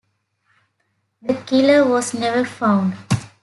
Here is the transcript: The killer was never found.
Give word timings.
The 1.21 1.35
killer 1.45 1.87
was 1.87 2.15
never 2.15 2.43
found. 2.43 2.95